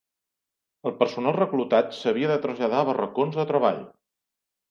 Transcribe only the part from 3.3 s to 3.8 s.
de treball.